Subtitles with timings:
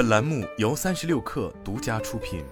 [0.00, 2.42] 本栏目由三十六氪独家出品。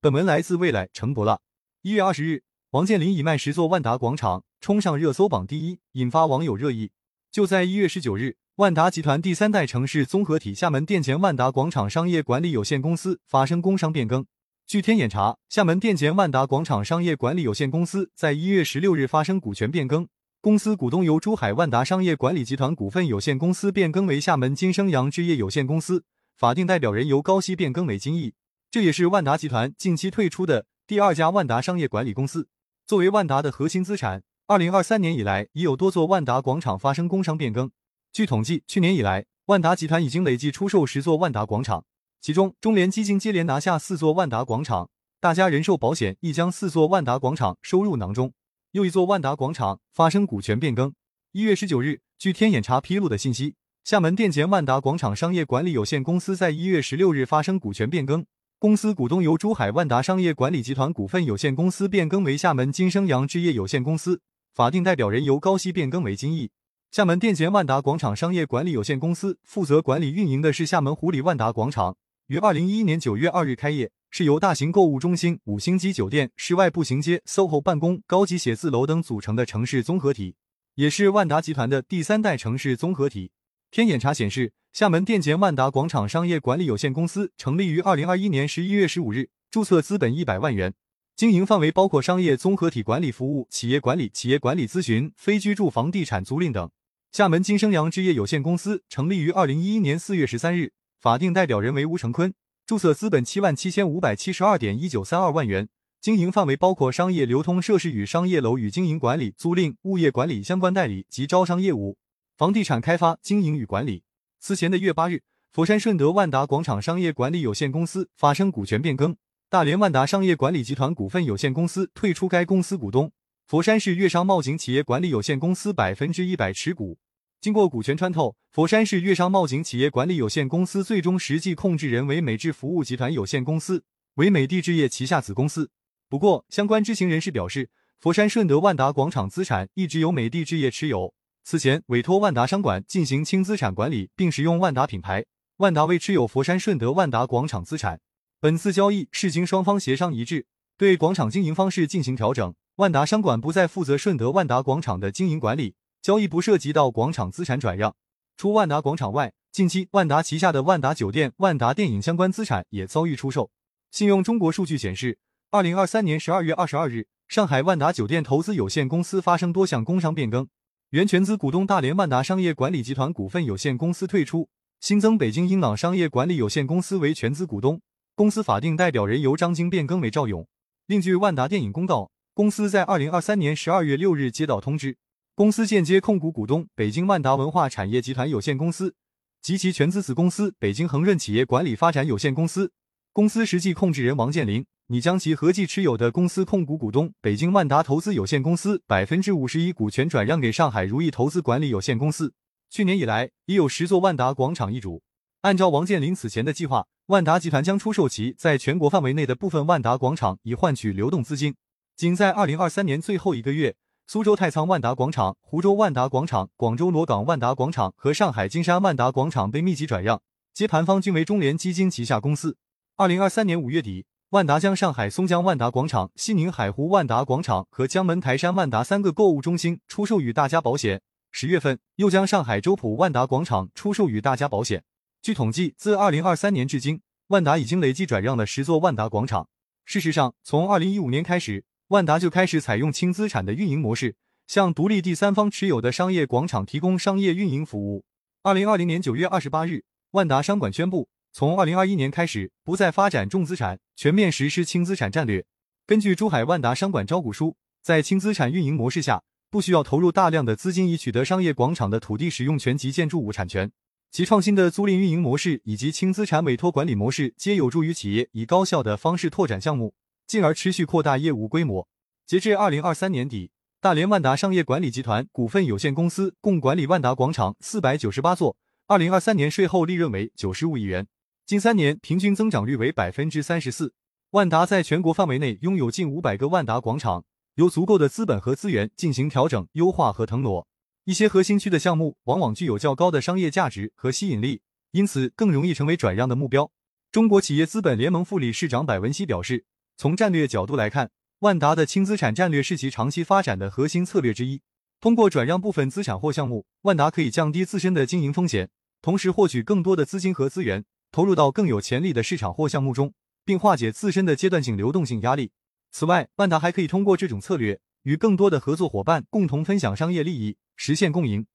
[0.00, 1.38] 本文来自未来陈博拉。
[1.82, 6.92] 一月二十日，王健林以卖十座万达广场冲上热搜榜第一，引发网友热议。
[7.30, 14.24] 就在一月十九日，万达集团第三代城市综合体厦门店前万达广场商业管理有限公司发生工商变更。
[14.66, 20.08] 据天眼查，厦门店前万达广场商业管理有限公司在一月十六日发生股权变更，
[20.42, 26.02] 公司股东由珠海万达商业管理集团股份有限公司变更为厦门金生阳置业有限公司，
[26.34, 28.34] 法定代表人由高息变更为金毅。
[28.68, 32.48] 这也是万达集团近期退出的第二家万达商业管理公司。
[32.84, 37.70] 作为万达的核心资产，二零二三年以来已有多座万达广场发生工商变更。
[38.12, 41.84] 据统计，去年以来，万达集团已经累计出售十座万达广场，
[42.20, 44.90] 其中中联基金接连拿下四座万达广场，
[45.20, 48.32] 大家人寿保险亦将四座万达广场收入囊中。
[48.72, 50.94] 又一座万达广场发生股权变更。
[51.32, 53.54] 一月十九日，据天眼查披露的信息，
[53.84, 58.24] 厦门店前万达广场商业管理有限公司在一月十六日发生股权变更。
[58.58, 64.22] 公司股东由珠海万达商业管理集团股份有限公司变更为厦门金生阳置业有限公司，
[64.54, 66.50] 法定代表人由高息变更为金毅。
[66.90, 71.94] 厦门店前万达广场商业管理有限公司负责管理运营的是厦门湖里万达广场，
[72.32, 80.36] 于二零一一年九月二日开业，是由大型购物中心、五星级酒店、室外步行街、SOHO 办公、高级写字楼等组成的城市综合体，
[80.76, 83.32] 也是万达集团的第三代城市综合体。
[83.70, 84.54] 天眼查显示。
[84.72, 90.72] 厦门电前万达广场商业管理有限公司成立于二零二一年十一月十五日，注册资本一百万元，
[91.14, 96.70] 经营范围包括商业综合体管理服务、企业管理、企业管理咨询、非居住房地产租赁等。
[97.12, 100.72] 厦门金生阳置业有限公司成立于二零一一年四月十三日，
[101.02, 102.32] 法定代表人为吴成坤，
[102.64, 105.68] 注册资本七万七千五百七十二点一九三二万元，
[106.00, 111.98] 经营范围包括商业流通设施与商业楼宇经营管理、租赁、物业管理相关代理及招商业务，
[112.36, 114.04] 房地产开发经营与管理。
[114.38, 119.16] 此前的月八日，佛山顺德万达广场商业管理有限公司发生股权变更，
[119.50, 123.10] 大连万达商业管理集团股份有限公司退出该公司股东，
[123.48, 127.00] 佛山市粤商贸景企业管理有限公司百分之一百持股。
[127.42, 133.82] 经过股权穿透，佛山市粤商贸景企业管理有限公司最终实际控制人为美智服务集团有限公司，
[134.14, 135.68] 为美的置业旗下子公司。
[136.08, 141.14] 不过，相关知情人士表示，佛山顺德万达广场资产一直由美的置业持有。
[141.42, 145.24] 此前委托万达商管进行轻资产管理，并使用万达品牌，
[145.56, 147.98] 万达未持有佛山顺德万达广场资产。
[148.38, 150.46] 本次交易是经双方协商一致，
[150.78, 152.54] 对广场经营方式进行调整。
[152.76, 157.94] 万达商管不再负责顺德万达广场的经营管理，交易不涉及到广场资产转让。
[158.36, 163.52] 除万达广场外，近期万达旗下的万达酒店、万达电影相关资产也遭遇出售。
[163.92, 165.18] 信用中国数据显示，
[165.52, 170.48] 二零二三年十二月二十二日，上海万达酒店投资有限公司发生多项工商变更。
[170.90, 174.48] 原全资股东大连万达商业管理集团股份有限公司退出，
[174.80, 177.80] 新增北京英朗商业管理有限公司为全资股东，
[178.16, 180.44] 公司法定代表人由张晶变更为赵勇。
[180.86, 184.96] 另据万达电影公告，公司在二零二三年十二月六日接到通知，
[185.34, 188.94] 公司间接控股股东北京万达文化产业集团有限公司
[189.40, 192.70] 及其全资子公司北京恒润企业管理发展有限公司，
[193.14, 194.66] 公司实际控制人王健林。
[194.88, 202.34] 拟将其合计持有的公司控股股东北京万达投资有限公司百分之五十一股权转让给上海如意投资管理有限公司。
[202.68, 205.02] 去年以来，已有十座万达广场易主。
[205.40, 211.54] 按照王健林此前的计划，万达集团将出售其在全国范围内的部分万达广场，以换取流动资金。
[211.96, 213.74] 仅在二零二三年最后一个月，
[214.06, 220.20] 苏州太仓万达广场、湖州万达广场、广州罗岗万达广场和上海金山万达广场被密集转让，
[220.52, 222.56] 接盘方均为中联基金旗下公司。
[222.96, 224.06] 二零二三年五月底。
[224.32, 231.02] 万达将上海松江万达广场、西宁海湖万达广场和江门台山万达三个购物中心出售予大家保险。
[231.30, 234.84] 十月份又将上海周浦万达广场出售予大家保险。
[235.20, 239.48] 据统计，自二零二三年至今，万达已经累计转让了十座万达广场。
[239.84, 244.16] 事实上，从二零一五年开始，万达就开始采用轻资产的运营模式，
[244.46, 248.04] 向独立第三方持有的商业广场提供商业运营服务。
[248.42, 251.08] 二零二零年九月二十八日，万达商管宣布。
[251.34, 255.44] 从二零二一年开始，不再发展重资产，全面实施轻资产战略。
[255.86, 263.72] 根据珠海万达商管招股书，在轻资产运营模式下，不需要投入大量的资金以取得商业广场的土地使用权及建筑物产权。
[264.10, 269.94] 其创新的租赁运营模式以及轻资产委托管理模式，皆有助于企业以高效的方式拓展项目，
[270.26, 271.86] 进而持续扩大业务规模。
[272.26, 281.06] 截至二零二三年底，大连万达商业管理集团股份有限公司共管理万达广场四百九十八座，二零二三年税后利润为九十五亿元。
[281.44, 283.92] 近三年平均增长率为百分之三十四。
[284.30, 287.24] 万达在全国范围内拥有近五百个万达广场，
[287.56, 290.66] 有足够的资本和资源进行调整、优化和腾挪。
[291.04, 296.70] 一些核心区的项目往往具有较高的商业价值和吸引力，因此更容易成为转让的目标。
[297.10, 299.66] 中国企业资本联盟副理事长柏文熙表示，
[300.02, 304.60] 从战略角度来看，万达的轻资产战略是其长期发展的核心策略之一。
[305.00, 308.68] 通过转让部分资产或项目，万达可以降低自身的经营风险，
[309.00, 313.14] 同时获取更多的资金和资源，投入到更有潜力的市场或项目中，
[313.44, 315.52] 并化解自身的阶段性流动性压力。
[315.92, 321.46] 此外，万达还可以通过这种策略与更多的合作伙伴共同分享商业利益，实现共赢。